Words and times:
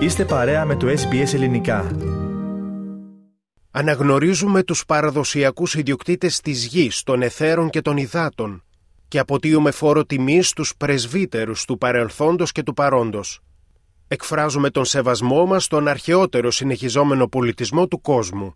Είστε 0.00 0.24
παρέα 0.24 0.64
με 0.64 0.76
το 0.76 0.86
SBS 0.86 1.34
Ελληνικά. 1.34 1.96
Αναγνωρίζουμε 3.70 4.62
τους 4.62 4.84
παραδοσιακούς 4.84 5.74
ιδιοκτήτες 5.74 6.40
της 6.40 6.66
γης, 6.66 7.02
των 7.02 7.22
εθέρων 7.22 7.70
και 7.70 7.80
των 7.80 7.96
υδάτων 7.96 8.64
και 9.08 9.18
αποτείουμε 9.18 9.70
φόρο 9.70 10.04
τιμής 10.04 10.48
στους 10.48 10.76
πρεσβύτερους 10.76 11.64
του 11.64 11.78
παρελθόντος 11.78 12.52
και 12.52 12.62
του 12.62 12.74
παρόντος. 12.74 13.40
Εκφράζουμε 14.08 14.70
τον 14.70 14.84
σεβασμό 14.84 15.46
μας 15.46 15.64
στον 15.64 15.88
αρχαιότερο 15.88 16.50
συνεχιζόμενο 16.50 17.28
πολιτισμό 17.28 17.86
του 17.86 18.00
κόσμου. 18.00 18.54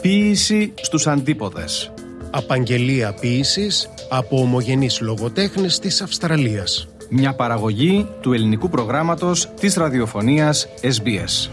Ποίηση 0.00 0.72
στους 0.76 1.06
αντίποδες. 1.06 1.92
Απαγγελία 2.30 3.14
ποίησης 3.14 3.88
από 4.08 4.40
ομογενείς 4.40 5.00
λογοτέχνες 5.00 5.78
της 5.78 6.02
Αυστραλίας. 6.02 6.88
Μια 7.10 7.34
παραγωγή 7.34 8.08
του 8.20 8.32
ελληνικού 8.32 8.68
προγράμματος 8.68 9.48
της 9.60 9.74
ραδιοφωνίας 9.74 10.68
SBS. 10.82 11.50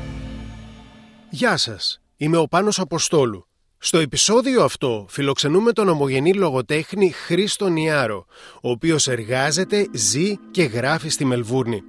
Γεια 1.30 1.58
σας, 1.58 2.02
είμαι 2.18 2.38
ο 2.38 2.48
Πάνος 2.48 2.80
Αποστόλου. 2.80 3.48
Στο 3.78 3.98
επεισόδιο 3.98 4.64
αυτό 4.64 5.06
φιλοξενούμε 5.10 5.72
τον 5.72 5.90
ομογενή 5.90 6.34
λογοτέχνη 6.34 7.12
Χρήστο 7.12 7.68
Νιάρο, 7.68 8.26
ο 8.62 8.70
οποίος 8.70 9.08
εργάζεται, 9.08 9.88
ζει 9.94 10.38
και 10.52 10.64
γράφει 10.64 11.10
στη 11.10 11.26
Μελβούρνη. 11.26 11.84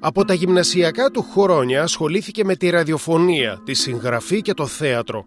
Από 0.00 0.24
τα 0.24 0.34
γυμνασιακά 0.34 1.10
του 1.10 1.22
χρόνια 1.22 1.82
ασχολήθηκε 1.82 2.44
με 2.44 2.56
τη 2.56 2.70
ραδιοφωνία, 2.70 3.60
τη 3.64 3.74
συγγραφή 3.74 4.42
και 4.42 4.54
το 4.54 4.66
θέατρο. 4.66 5.24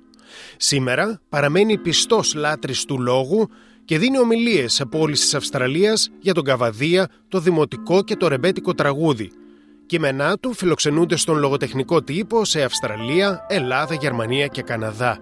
Σήμερα 0.57 1.21
παραμένει 1.29 1.77
πιστός 1.77 2.33
λάτρης 2.33 2.85
του 2.85 3.01
λόγου 3.01 3.49
και 3.85 3.97
δίνει 3.97 4.19
ομιλίες 4.19 4.73
σε 4.73 4.85
πόλεις 4.85 5.19
της 5.19 5.33
Αυστραλίας 5.33 6.09
για 6.19 6.33
τον 6.33 6.43
Καβαδία, 6.43 7.07
το 7.27 7.39
δημοτικό 7.39 8.03
και 8.03 8.16
το 8.16 8.27
ρεμπέτικο 8.27 8.73
τραγούδι. 8.73 9.31
Κείμενά 9.86 10.38
του 10.38 10.53
φιλοξενούνται 10.53 11.16
στον 11.16 11.38
λογοτεχνικό 11.38 12.03
τύπο 12.03 12.45
σε 12.45 12.63
Αυστραλία, 12.63 13.45
Ελλάδα, 13.49 13.94
Γερμανία 13.94 14.47
και 14.47 14.61
Καναδά. 14.61 15.19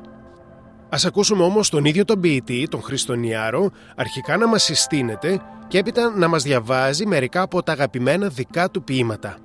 Ας 0.90 1.06
ακούσουμε 1.06 1.44
όμως 1.44 1.70
τον 1.70 1.86
ίδιο 1.86 2.06
τον 2.06 2.20
ποιητή, 2.20 2.68
τον 2.70 2.82
Χριστονιάρο, 2.82 3.72
αρχικά 3.96 4.38
να 4.38 4.48
μας 4.48 4.64
συστήνεται 4.64 5.42
και 5.68 5.78
έπειτα 5.78 6.14
να 6.18 6.28
μας 6.28 6.44
διαβάζει 6.44 7.06
μερικά 7.06 7.42
από 7.42 7.64
τα 7.64 7.72
αγαπημένα 7.72 8.28
δικά 8.28 8.70
του 8.70 8.84
ποίηματα. 8.84 9.38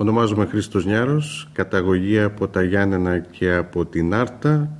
Ονομάζομαι 0.00 0.46
Χρήστος 0.46 0.84
Νιάρος, 0.84 1.48
καταγωγή 1.52 2.20
από 2.20 2.48
τα 2.48 2.62
Γιάννενα 2.62 3.18
και 3.18 3.54
από 3.54 3.86
την 3.86 4.14
Άρτα. 4.14 4.70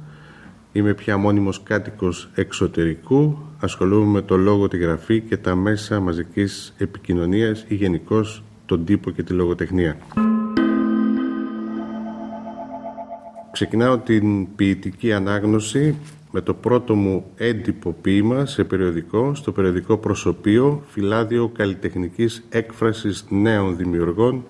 Είμαι 0.72 0.94
πια 0.94 1.16
μόνιμος 1.16 1.62
κάτοικος 1.62 2.30
εξωτερικού, 2.34 3.38
ασχολούμαι 3.60 4.10
με 4.10 4.22
το 4.22 4.36
λόγο, 4.36 4.68
τη 4.68 4.76
γραφή 4.76 5.20
και 5.20 5.36
τα 5.36 5.54
μέσα 5.54 6.00
μαζικής 6.00 6.74
επικοινωνίας 6.78 7.64
ή 7.68 7.74
γενικώς 7.74 8.42
τον 8.66 8.84
τύπο 8.84 9.10
και 9.10 9.22
τη 9.22 9.32
λογοτεχνία. 9.32 9.96
Ξεκινάω 13.52 13.98
την 13.98 14.54
ποιητική 14.56 15.12
ανάγνωση 15.12 15.94
με 16.30 16.40
το 16.40 16.54
πρώτο 16.54 16.94
μου 16.94 17.24
έντυπο 17.36 17.96
ποίημα 18.00 18.46
σε 18.46 18.64
περιοδικό, 18.64 19.34
στο 19.34 19.52
περιοδικό 19.52 19.96
Προσωπείο, 19.96 20.82
φυλάδιο 20.86 21.48
καλλιτεχνικής 21.48 22.44
έκφρασης 22.48 23.24
νέων 23.28 23.76
δημιουργών, 23.76 24.44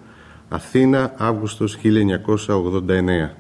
Αθήνα, 0.49 1.15
Αύγουστος 1.17 1.77
1989. 1.77 3.37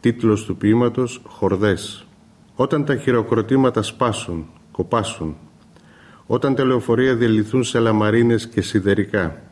Τίτλος 0.00 0.44
του 0.44 0.56
ποίηματος 0.56 1.22
«Χορδές». 1.26 2.06
Όταν 2.54 2.84
τα 2.84 2.96
χειροκροτήματα 2.96 3.82
σπάσουν, 3.82 4.46
κοπάσουν, 4.72 5.36
όταν 6.26 6.54
τα 6.54 6.64
λεωφορεία 6.64 7.14
διαλυθούν 7.14 7.64
σε 7.64 7.78
λαμαρίνες 7.78 8.48
και 8.48 8.60
σιδερικά, 8.60 9.42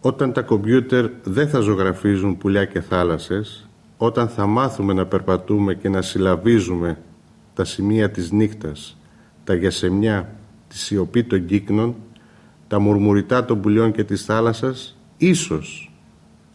όταν 0.00 0.32
τα 0.32 0.42
κομπιούτερ 0.42 1.08
δεν 1.22 1.48
θα 1.48 1.60
ζωγραφίζουν 1.60 2.38
πουλιά 2.38 2.64
και 2.64 2.80
θάλασσες, 2.80 3.68
όταν 3.96 4.28
θα 4.28 4.46
μάθουμε 4.46 4.92
να 4.92 5.06
περπατούμε 5.06 5.74
και 5.74 5.88
να 5.88 6.02
συλλαβίζουμε 6.02 6.98
τα 7.54 7.64
σημεία 7.64 8.10
της 8.10 8.30
νύχτας, 8.30 8.98
τα 9.44 9.54
γιασεμιά, 9.54 10.36
τη 10.68 10.78
σιωπή 10.78 11.24
των 11.24 11.46
κύκνων, 11.46 11.94
τα 12.68 12.78
μουρμουριτά 12.78 13.44
των 13.44 13.60
πουλιών 13.60 13.92
και 13.92 14.04
της 14.04 14.24
θάλασσας, 14.24 14.96
ίσως 15.16 15.87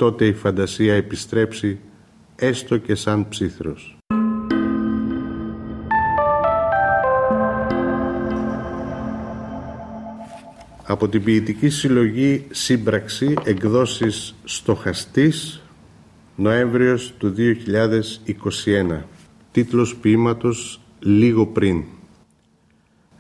τότε 0.04 0.26
η 0.26 0.34
φαντασία 0.34 0.94
επιστρέψει 0.94 1.80
έστω 2.36 2.78
και 2.78 2.96
σαν 2.96 3.30
ψήθρος. 3.30 3.98
Από 10.84 11.08
την 11.08 11.24
ποιητική 11.24 11.70
συλλογή 11.70 12.46
«Σύμπραξη» 12.50 13.34
εκδόσεις 13.44 14.36
«Στοχαστής» 14.44 15.62
Νοέμβριος 16.36 17.14
του 17.18 17.34
2021 17.38 19.02
Τίτλος 19.52 19.96
ποίηματος 19.96 20.82
«Λίγο 21.00 21.48
πριν» 21.48 21.84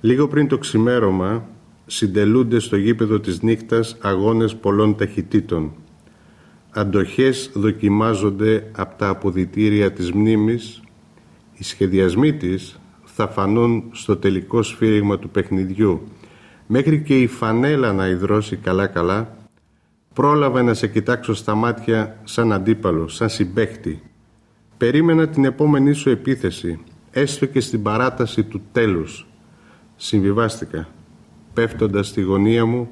Λίγο 0.01 0.27
πριν 0.27 0.47
το 0.47 0.57
ξημέρωμα 0.57 1.47
συντελούνται 1.85 2.59
στο 2.59 2.75
γήπεδο 2.77 3.19
της 3.19 3.41
νύχτας 3.41 3.97
αγώνες 4.01 4.55
πολλών 4.55 4.95
ταχυτήτων 4.95 5.71
αντοχές 6.73 7.49
δοκιμάζονται 7.53 8.69
από 8.75 8.97
τα 8.97 9.09
αποδητήρια 9.09 9.91
της 9.91 10.11
μνήμης, 10.11 10.81
οι 11.53 11.63
σχεδιασμοί 11.63 12.33
της 12.33 12.79
θα 13.03 13.27
φανούν 13.27 13.83
στο 13.91 14.17
τελικό 14.17 14.61
σφύριγμα 14.61 15.19
του 15.19 15.29
παιχνιδιού. 15.29 16.01
Μέχρι 16.67 17.01
και 17.01 17.19
η 17.19 17.27
φανέλα 17.27 17.93
να 17.93 18.07
υδρώσει 18.07 18.55
καλά-καλά, 18.55 19.37
πρόλαβα 20.13 20.63
να 20.63 20.73
σε 20.73 20.87
κοιτάξω 20.87 21.33
στα 21.33 21.55
μάτια 21.55 22.17
σαν 22.23 22.53
αντίπαλο, 22.53 23.07
σαν 23.07 23.29
συμπέχτη. 23.29 24.01
Περίμενα 24.77 25.27
την 25.27 25.45
επόμενή 25.45 25.93
σου 25.93 26.09
επίθεση, 26.09 26.79
έστω 27.11 27.45
και 27.45 27.59
στην 27.59 27.83
παράταση 27.83 28.43
του 28.43 28.61
τέλους. 28.71 29.27
Συμβιβάστηκα, 29.95 30.87
πέφτοντας 31.53 32.07
στη 32.07 32.21
γωνία 32.21 32.65
μου 32.65 32.89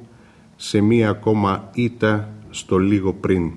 σε 0.56 0.80
μία 0.80 1.08
ακόμα 1.08 1.70
ήττα 1.74 2.28
στο 2.50 2.78
λίγο 2.78 3.12
πριν. 3.12 3.52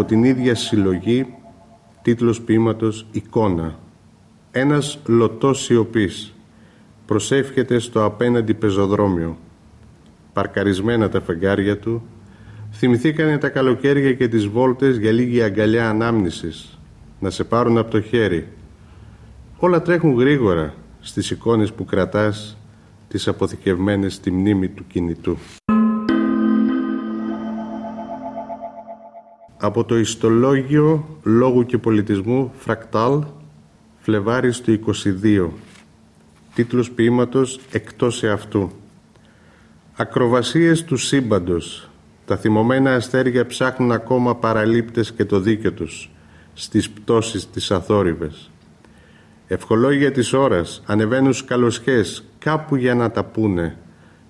Από 0.00 0.08
την 0.08 0.24
ίδια 0.24 0.54
συλλογή 0.54 1.26
τίτλος 2.02 2.40
ποίηματος 2.40 3.06
«Εικόνα». 3.12 3.78
Ένας 4.50 4.98
λωτός 5.06 5.64
σιωπής 5.64 6.34
προσεύχεται 7.06 7.78
στο 7.78 8.04
απέναντι 8.04 8.54
πεζοδρόμιο. 8.54 9.38
Παρκαρισμένα 10.32 11.08
τα 11.08 11.20
φεγγάρια 11.20 11.78
του, 11.78 12.02
θυμηθήκανε 12.72 13.38
τα 13.38 13.48
καλοκαίρια 13.48 14.12
και 14.12 14.28
τις 14.28 14.46
βόλτες 14.46 14.96
για 14.96 15.12
λίγη 15.12 15.42
αγκαλιά 15.42 15.88
ανάμνησης, 15.88 16.78
να 17.20 17.30
σε 17.30 17.44
πάρουν 17.44 17.78
από 17.78 17.90
το 17.90 18.00
χέρι. 18.00 18.48
Όλα 19.56 19.82
τρέχουν 19.82 20.18
γρήγορα 20.18 20.74
στις 21.00 21.30
εικόνες 21.30 21.72
που 21.72 21.84
κρατάς, 21.84 22.56
τις 23.08 23.28
αποθηκευμένες 23.28 24.14
στη 24.14 24.30
μνήμη 24.30 24.68
του 24.68 24.86
κινητού. 24.86 25.36
Από 29.60 29.84
το 29.84 29.98
ιστολόγιο 29.98 31.18
λόγου 31.22 31.66
και 31.66 31.78
πολιτισμού 31.78 32.52
Φρακτάλ 32.58 33.24
Φλεβάρης 34.00 34.60
του 34.60 34.80
22 35.22 35.48
τίτλος 36.54 36.90
ποίηματος 36.90 37.60
«Εκτός 37.70 38.22
εαυτού» 38.22 38.70
Ακροβασίες 39.96 40.84
του 40.84 40.96
σύμπαντος. 40.96 41.90
Τα 42.26 42.36
θυμωμένα 42.36 42.94
αστέρια 42.94 43.46
ψάχνουν 43.46 43.92
ακόμα 43.92 44.36
παραλήπτες 44.36 45.12
και 45.12 45.24
το 45.24 45.40
δίκαιο 45.40 45.72
τους 45.72 46.10
στις 46.54 46.90
πτώσεις 46.90 47.50
της 47.50 47.70
αθόρυβες. 47.70 48.50
Ευχολόγια 49.46 50.12
της 50.12 50.32
ώρας 50.32 50.82
ανεβαίνουν 50.86 51.32
σκαλοσχές 51.32 52.24
κάπου 52.38 52.76
για 52.76 52.94
να 52.94 53.10
τα 53.10 53.24
πούνε 53.24 53.76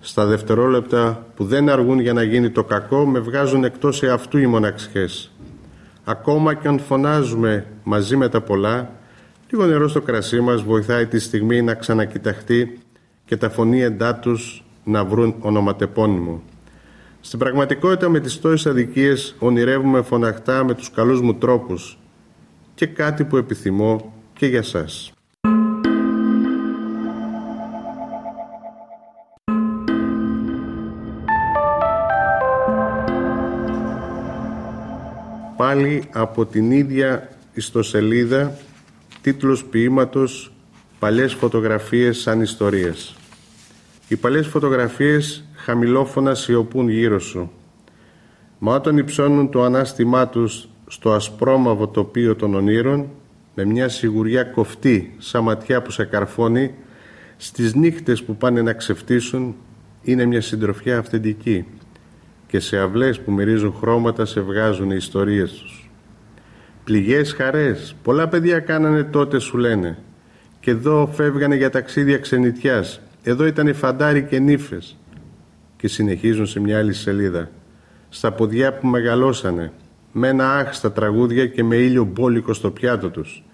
στα 0.00 0.26
δευτερόλεπτα 0.26 1.26
που 1.34 1.44
δεν 1.44 1.68
αργούν 1.68 2.00
για 2.00 2.12
να 2.12 2.22
γίνει 2.22 2.50
το 2.50 2.64
κακό 2.64 3.06
με 3.06 3.18
βγάζουν 3.18 3.64
εκτός 3.64 4.02
εαυτού 4.02 4.38
οι 4.38 4.46
μοναξιές. 4.46 5.30
Ακόμα 6.04 6.54
και 6.54 6.68
αν 6.68 6.78
φωνάζουμε 6.78 7.66
μαζί 7.84 8.16
με 8.16 8.28
τα 8.28 8.40
πολλά, 8.40 8.90
λίγο 9.50 9.66
νερό 9.66 9.88
στο 9.88 10.00
κρασί 10.00 10.40
μας 10.40 10.62
βοηθάει 10.62 11.06
τη 11.06 11.18
στιγμή 11.18 11.62
να 11.62 11.74
ξανακοιταχτεί 11.74 12.78
και 13.24 13.36
τα 13.36 13.50
φωνήεντά 13.50 14.14
τους 14.14 14.64
να 14.84 15.04
βρουν 15.04 15.34
ονοματεπώνυμο. 15.40 16.42
Στην 17.20 17.38
πραγματικότητα 17.38 18.08
με 18.08 18.20
τις 18.20 18.40
τόσες 18.40 18.66
αδικίες 18.66 19.34
ονειρεύουμε 19.38 20.02
φωναχτά 20.02 20.64
με 20.64 20.74
τους 20.74 20.90
καλούς 20.90 21.20
μου 21.20 21.34
τρόπους 21.34 21.98
και 22.74 22.86
κάτι 22.86 23.24
που 23.24 23.36
επιθυμώ 23.36 24.12
και 24.32 24.46
για 24.46 24.62
σας. 24.62 25.12
Πάλι 35.60 36.02
από 36.10 36.46
την 36.46 36.70
ίδια 36.70 37.28
ιστοσελίδα, 37.54 38.56
τίτλος 39.20 39.64
ποίηματος 39.64 40.52
«Παλιές 40.98 41.34
φωτογραφίες 41.34 42.18
σαν 42.18 42.40
ιστορίες». 42.40 43.16
Οι 44.08 44.16
παλιές 44.16 44.46
φωτογραφίες 44.46 45.44
χαμηλόφωνα 45.54 46.34
σιωπούν 46.34 46.88
γύρω 46.88 47.18
σου. 47.18 47.50
Μα 48.58 48.74
όταν 48.74 48.96
υψώνουν 48.96 49.50
το 49.50 49.62
ανάστημά 49.62 50.28
τους 50.28 50.68
στο 50.86 51.12
ασπρόμαυρο 51.12 51.88
τοπίο 51.88 52.36
των 52.36 52.54
ονείρων, 52.54 53.08
με 53.54 53.64
μια 53.64 53.88
σιγουριά 53.88 54.44
κοφτή 54.44 55.14
σαν 55.18 55.42
ματιά 55.42 55.82
που 55.82 55.90
σε 55.90 56.04
καρφώνει, 56.04 56.74
στις 57.36 57.74
νύχτες 57.74 58.22
που 58.22 58.36
πάνε 58.36 58.62
να 58.62 58.72
ξεφτύσουν, 58.72 59.54
είναι 60.02 60.24
μια 60.24 60.40
συντροφιά 60.40 60.98
αυθεντική 60.98 61.64
και 62.50 62.60
σε 62.60 62.78
αυλές 62.78 63.20
που 63.20 63.32
μυρίζουν 63.32 63.74
χρώματα 63.80 64.24
σε 64.24 64.40
βγάζουν 64.40 64.90
οι 64.90 64.96
ιστορίες 64.96 65.50
τους. 65.50 65.90
Πληγές 66.84 67.32
χαρές, 67.32 67.96
πολλά 68.02 68.28
παιδιά 68.28 68.58
κάνανε 68.58 69.02
τότε 69.02 69.38
σου 69.38 69.58
λένε 69.58 69.98
και 70.60 70.70
εδώ 70.70 71.10
φεύγανε 71.12 71.56
για 71.56 71.70
ταξίδια 71.70 72.18
ξενιτιάς, 72.18 73.00
εδώ 73.22 73.46
ήταν 73.46 73.74
φαντάροι 73.74 74.22
και 74.22 74.38
νύφες 74.38 74.96
και 75.76 75.88
συνεχίζουν 75.88 76.46
σε 76.46 76.60
μια 76.60 76.78
άλλη 76.78 76.92
σελίδα. 76.92 77.50
Στα 78.08 78.32
ποδιά 78.32 78.74
που 78.74 78.86
μεγαλώσανε, 78.86 79.72
με 80.12 80.28
ένα 80.28 80.54
άχ 80.54 80.74
στα 80.74 80.92
τραγούδια 80.92 81.46
και 81.46 81.64
με 81.64 81.76
ήλιο 81.76 82.04
μπόλικο 82.04 82.52
στο 82.52 82.70
πιάτο 82.70 83.10
τους. 83.10 83.44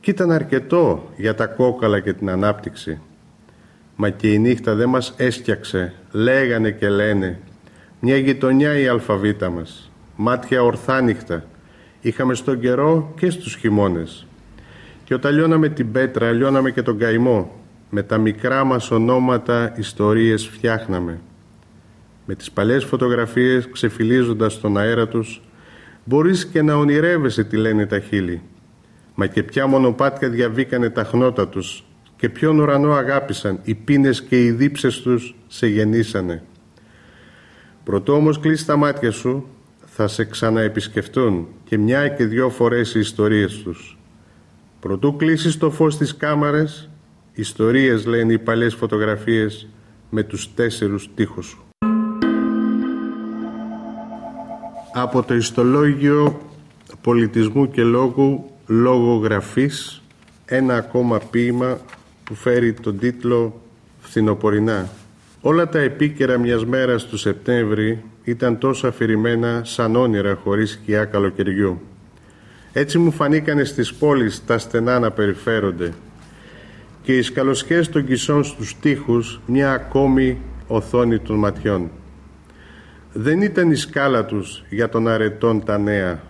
Κι 0.00 0.10
ήταν 0.10 0.30
αρκετό 0.30 1.10
για 1.16 1.34
τα 1.34 1.46
κόκαλα 1.46 2.00
και 2.00 2.12
την 2.12 2.30
ανάπτυξη. 2.30 3.00
Μα 3.96 4.10
και 4.10 4.32
η 4.32 4.38
νύχτα 4.38 4.74
δεν 4.74 4.88
μας 4.88 5.14
έσκιαξε, 5.16 5.94
λέγανε 6.12 6.70
και 6.70 6.88
λένε. 6.88 7.38
Μια 8.04 8.16
γειτονιά 8.16 8.78
η 8.78 8.86
αλφαβήτα 8.86 9.50
μας, 9.50 9.90
μάτια 10.16 10.62
ορθάνυχτα. 10.62 11.44
Είχαμε 12.00 12.34
στον 12.34 12.60
καιρό 12.60 13.12
και 13.18 13.30
στους 13.30 13.54
χειμώνες. 13.56 14.26
Και 15.04 15.14
όταν 15.14 15.34
λιώναμε 15.34 15.68
την 15.68 15.92
πέτρα, 15.92 16.30
λιώναμε 16.30 16.70
και 16.70 16.82
τον 16.82 16.98
καημό. 16.98 17.60
Με 17.90 18.02
τα 18.02 18.18
μικρά 18.18 18.64
μας 18.64 18.90
ονόματα 18.90 19.72
ιστορίες 19.76 20.46
φτιάχναμε. 20.46 21.20
Με 22.26 22.34
τις 22.34 22.50
παλιές 22.50 22.84
φωτογραφίες 22.84 23.68
ξεφυλίζοντας 23.72 24.60
τον 24.60 24.78
αέρα 24.78 25.08
τους, 25.08 25.42
μπορείς 26.04 26.46
και 26.46 26.62
να 26.62 26.74
ονειρεύεσαι 26.74 27.44
τι 27.44 27.56
λένε 27.56 27.86
τα 27.86 27.98
χείλη. 27.98 28.42
Μα 29.14 29.26
και 29.26 29.42
ποια 29.42 29.66
μονοπάτια 29.66 30.28
διαβήκανε 30.28 30.90
τα 30.90 31.04
χνότα 31.04 31.48
τους 31.48 31.84
και 32.16 32.28
ποιον 32.28 32.58
ουρανό 32.58 32.92
αγάπησαν, 32.92 33.58
οι 33.62 33.74
πίνες 33.74 34.22
και 34.22 34.44
οι 34.44 34.50
δίψες 34.50 35.00
τους 35.00 35.34
σε 35.46 35.66
γεννήσανε. 35.66 36.42
Προτού 37.84 38.12
όμως 38.12 38.40
κλείσει 38.40 38.66
τα 38.66 38.76
μάτια 38.76 39.10
σου, 39.10 39.46
θα 39.86 40.08
σε 40.08 40.24
ξαναεπισκεφτούν 40.24 41.46
και 41.64 41.78
μια 41.78 42.08
και 42.08 42.24
δυο 42.24 42.50
φορές 42.50 42.94
οι 42.94 42.98
ιστορίες 42.98 43.62
τους. 43.62 43.98
Προτού 44.80 45.16
κλείσεις 45.16 45.58
το 45.58 45.70
φως 45.70 45.96
της 45.96 46.16
κάμαρες, 46.16 46.88
ιστορίες 47.32 48.06
λένε 48.06 48.32
οι 48.32 48.38
παλιές 48.38 48.74
φωτογραφίες 48.74 49.68
με 50.10 50.22
τους 50.22 50.54
τέσσερους 50.54 51.10
τείχους 51.14 51.46
σου. 51.46 51.64
Από 54.92 55.22
το 55.22 55.34
ιστολόγιο 55.34 56.40
πολιτισμού 57.00 57.70
και 57.70 57.82
λόγου 57.82 58.50
λογογραφής 58.66 60.02
ένα 60.44 60.74
ακόμα 60.74 61.18
ποίημα 61.30 61.78
που 62.24 62.34
φέρει 62.34 62.72
τον 62.72 62.98
τίτλο 62.98 63.60
«Φθινοπορεινά». 64.00 64.88
Όλα 65.44 65.68
τα 65.68 65.78
επίκαιρα 65.78 66.38
μιας 66.38 66.64
μέρας 66.64 67.06
του 67.06 67.16
Σεπτέμβρη 67.16 68.04
ήταν 68.24 68.58
τόσο 68.58 68.86
αφηρημένα 68.88 69.60
σαν 69.64 69.96
όνειρα 69.96 70.34
χωρίς 70.34 70.70
σκιά 70.70 71.04
καλοκαιριού. 71.04 71.80
Έτσι 72.72 72.98
μου 72.98 73.10
φανήκανε 73.10 73.64
στις 73.64 73.94
πόλεις 73.94 74.44
τα 74.46 74.58
στενά 74.58 74.98
να 74.98 75.10
περιφέρονται 75.10 75.92
και 77.02 77.16
οι 77.16 77.22
σκαλοσχές 77.22 77.88
των 77.88 78.06
κισών 78.06 78.44
στους 78.44 78.78
τοίχους 78.80 79.40
μια 79.46 79.72
ακόμη 79.72 80.40
οθόνη 80.66 81.18
των 81.18 81.36
ματιών. 81.38 81.90
Δεν 83.12 83.42
ήταν 83.42 83.70
η 83.70 83.76
σκάλα 83.76 84.24
τους 84.24 84.64
για 84.68 84.88
τον 84.88 85.08
αρετών 85.08 85.64
τα 85.64 85.78
νέα. 85.78 86.22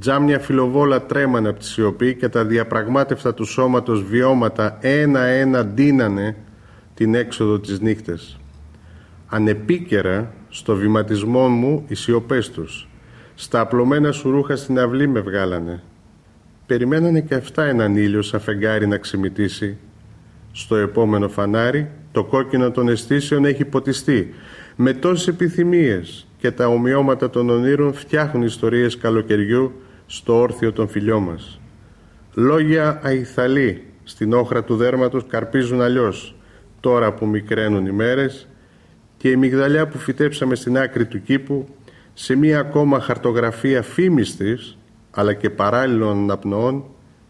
Τζάμια 0.00 0.38
φιλοβόλα 0.38 1.02
τρέμανε 1.02 1.48
από 1.48 1.58
τη 1.58 1.64
σιωπή 1.64 2.14
και 2.14 2.28
τα 2.28 2.44
διαπραγμάτευτα 2.44 3.34
του 3.34 3.44
σώματος 3.44 4.04
βιώματα 4.04 4.78
ένα-ένα 4.80 5.64
ντύνανε 5.64 6.36
την 6.94 7.14
έξοδο 7.14 7.58
της 7.60 7.80
νύχτες. 7.80 8.38
Ανεπίκαιρα 9.26 10.34
στο 10.48 10.76
βηματισμό 10.76 11.48
μου 11.48 11.84
οι 11.88 11.94
σιωπές 11.94 12.50
τους. 12.50 12.88
Στα 13.34 13.60
απλωμένα 13.60 14.12
σου 14.12 14.30
ρούχα 14.30 14.56
στην 14.56 14.78
αυλή 14.78 15.06
με 15.06 15.20
βγάλανε. 15.20 15.82
Περιμένανε 16.66 17.20
και 17.20 17.34
αυτά 17.34 17.64
έναν 17.64 17.96
ήλιο 17.96 18.22
σαν 18.22 18.40
φεγγάρι 18.40 18.86
να 18.86 18.96
ξημητήσει. 18.96 19.76
Στο 20.52 20.76
επόμενο 20.76 21.28
φανάρι 21.28 21.90
το 22.12 22.24
κόκκινο 22.24 22.70
των 22.70 22.88
αισθήσεων 22.88 23.44
έχει 23.44 23.64
ποτιστεί 23.64 24.34
με 24.76 24.92
τόσες 24.92 25.28
επιθυμίες 25.28 26.26
και 26.38 26.50
τα 26.50 26.66
ομοιώματα 26.66 27.30
των 27.30 27.50
ονείρων 27.50 27.94
φτιάχνουν 27.94 28.42
ιστορίες 28.42 28.96
καλοκαιριού 28.96 29.72
στο 30.06 30.40
όρθιο 30.40 30.72
των 30.72 30.88
φιλιών 30.88 31.22
μας. 31.22 31.60
Λόγια 32.34 33.00
αϊθαλή 33.02 33.82
στην 34.04 34.32
όχρα 34.32 34.64
του 34.64 34.76
δέρματος 34.76 35.26
καρπίζουν 35.28 35.80
αλλιώς 35.80 36.34
τώρα 36.84 37.12
που 37.12 37.26
μικραίνουν 37.26 37.86
οι 37.86 37.92
μέρες 37.92 38.48
και 39.16 39.30
η 39.30 39.36
μυγδαλιά 39.36 39.88
που 39.88 39.98
φυτέψαμε 39.98 40.54
στην 40.54 40.78
άκρη 40.78 41.06
του 41.06 41.22
κήπου 41.22 41.68
σε 42.14 42.34
μία 42.34 42.58
ακόμα 42.58 43.00
χαρτογραφία 43.00 43.82
φήμης 43.82 44.36
της 44.36 44.78
αλλά 45.10 45.32
και 45.32 45.50
παράλληλων 45.50 46.18
αναπνοών 46.18 46.84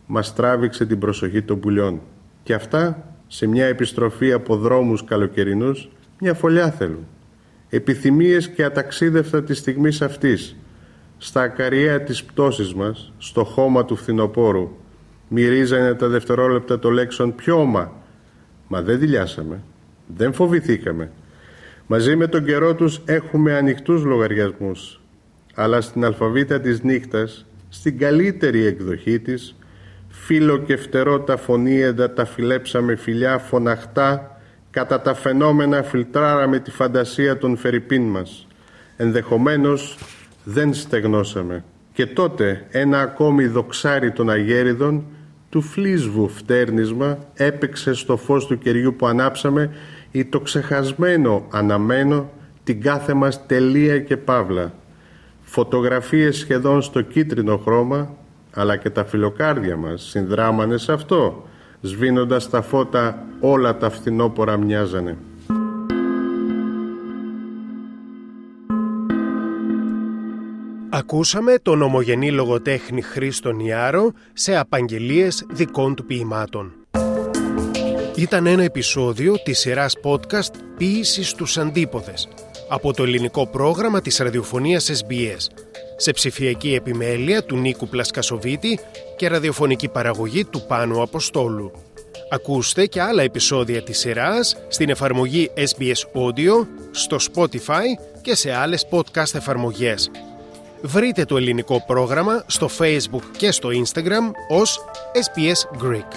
μας 0.06 0.34
τράβηξε 0.34 0.86
την 0.86 0.98
προσοχή 0.98 1.42
των 1.42 1.60
πουλιών. 1.60 2.00
Και 2.42 2.54
αυτά 2.54 3.14
σε 3.26 3.46
μια 3.46 3.66
επιστροφή 3.66 4.32
από 4.32 4.56
δρόμους 4.56 5.04
καλοκαιρινούς 5.04 5.90
μια 6.20 6.34
φωλιά 6.34 6.70
θέλουν. 6.70 7.06
Επιθυμίες 7.68 8.48
και 8.48 8.64
αταξίδευτα 8.64 9.42
της 9.42 9.58
στιγμής 9.58 10.02
αυτής, 10.02 10.56
στα 11.18 11.42
ακαριέα 11.42 12.02
της 12.02 12.24
πτώσης 12.24 12.74
μας, 12.74 13.12
στο 13.18 13.44
χώμα 13.44 13.84
του 13.84 13.96
φθινοπόρου, 13.96 14.70
μυρίζανε 15.28 15.94
τα 15.94 16.08
δευτερόλεπτα 16.08 16.78
το 16.78 16.90
λέξον 16.90 17.34
πιώμα, 17.34 18.03
μα 18.68 18.82
δεν 18.82 18.98
δηλιάσαμε, 18.98 19.62
δεν 20.16 20.32
φοβηθήκαμε. 20.32 21.10
Μαζί 21.86 22.16
με 22.16 22.26
τον 22.26 22.44
καιρό 22.44 22.74
τους 22.74 23.00
έχουμε 23.04 23.54
ανοιχτούς 23.54 24.04
λογαριασμούς, 24.04 25.00
αλλά 25.54 25.80
στην 25.80 26.04
αλφαβήτα 26.04 26.60
της 26.60 26.82
νύχτας, 26.82 27.46
στην 27.68 27.98
καλύτερη 27.98 28.64
εκδοχή 28.64 29.20
της, 29.20 29.56
φίλο 30.08 30.58
και 30.58 30.76
φτερό 30.76 31.20
τα 31.20 31.36
φωνήεντα 31.36 32.12
τα 32.12 32.24
φιλέψαμε 32.24 32.96
φιλιά 32.96 33.38
φωναχτά 33.38 34.38
κατά 34.70 35.00
τα 35.00 35.14
φαινόμενα 35.14 35.82
φιλτράραμε 35.82 36.58
τη 36.58 36.70
φαντασία 36.70 37.38
των 37.38 37.56
φερρυπίν 37.56 38.02
μας. 38.02 38.46
Ενδεχομένως 38.96 39.98
δεν 40.44 40.74
στεγνώσαμε. 40.74 41.64
Και 41.92 42.06
τότε 42.06 42.66
ένα 42.70 43.00
ακόμη 43.00 43.46
δοξάρι 43.46 44.10
των 44.10 44.30
αγέριδων 44.30 45.04
του 45.54 45.62
φλίσβου 45.62 46.28
φτέρνισμα 46.28 47.18
έπαιξε 47.34 47.94
στο 47.94 48.16
φως 48.16 48.46
του 48.46 48.58
κεριού 48.58 48.94
που 48.98 49.06
ανάψαμε 49.06 49.70
ή 50.10 50.24
το 50.24 50.40
ξεχασμένο 50.40 51.46
αναμένο 51.50 52.30
την 52.64 52.80
κάθε 52.80 53.14
μας 53.14 53.46
τελεία 53.46 53.98
και 53.98 54.16
παύλα. 54.16 54.74
Φωτογραφίες 55.40 56.36
σχεδόν 56.36 56.82
στο 56.82 57.00
κίτρινο 57.00 57.56
χρώμα 57.56 58.14
αλλά 58.50 58.76
και 58.76 58.90
τα 58.90 59.04
φιλοκάρδια 59.04 59.76
μας 59.76 60.02
συνδράμανε 60.02 60.76
σε 60.76 60.92
αυτό 60.92 61.48
σβήνοντας 61.80 62.50
τα 62.50 62.62
φώτα 62.62 63.24
όλα 63.40 63.76
τα 63.76 63.90
φθινόπορα 63.90 64.56
μοιάζανε. 64.56 65.16
Ακούσαμε 71.06 71.58
τον 71.62 71.82
ομογενή 71.82 72.30
λογοτέχνη 72.30 73.02
Χρήστον 73.02 73.60
Ιάρο 73.60 74.12
σε 74.32 74.56
απαγγελίες 74.56 75.46
δικών 75.50 75.94
του 75.94 76.04
ποιημάτων. 76.04 76.72
Ήταν 78.16 78.46
ένα 78.46 78.62
επεισόδιο 78.62 79.34
της 79.44 79.58
σειράς 79.58 79.96
podcast 80.02 80.54
«Ποίησης 80.76 81.28
στους 81.28 81.58
αντίποδες» 81.58 82.28
από 82.68 82.92
το 82.92 83.02
ελληνικό 83.02 83.46
πρόγραμμα 83.46 84.00
της 84.00 84.18
ραδιοφωνίας 84.18 84.90
SBS 84.92 85.62
σε 85.96 86.10
ψηφιακή 86.10 86.74
επιμέλεια 86.74 87.44
του 87.44 87.56
Νίκου 87.56 87.88
Πλασκασοβίτη 87.88 88.78
και 89.16 89.28
ραδιοφωνική 89.28 89.88
παραγωγή 89.88 90.44
του 90.44 90.64
Πάνου 90.66 91.02
Αποστόλου. 91.02 91.72
Ακούστε 92.30 92.86
και 92.86 93.00
άλλα 93.00 93.22
επεισόδια 93.22 93.82
της 93.82 93.98
σειράς 93.98 94.56
στην 94.68 94.88
εφαρμογή 94.88 95.50
SBS 95.56 96.20
Audio, 96.20 96.66
στο 96.90 97.16
Spotify 97.32 97.84
και 98.22 98.34
σε 98.34 98.52
άλλες 98.52 98.86
podcast 98.90 99.34
εφαρμογές 99.34 100.10
βρείτε 100.84 101.24
το 101.24 101.36
ελληνικό 101.36 101.84
πρόγραμμα 101.86 102.44
στο 102.46 102.68
Facebook 102.78 103.22
και 103.36 103.50
στο 103.50 103.68
Instagram 103.68 104.30
ως 104.48 104.84
SPS 105.12 105.82
Greek. 105.84 106.08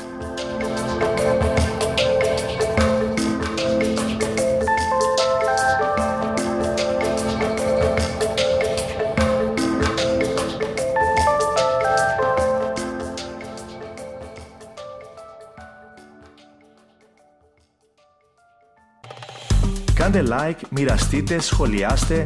Κάντε 19.96 20.24
like, 20.30 20.62
μοιραστείτε, 20.70 21.40
σχολιάστε 21.40 22.26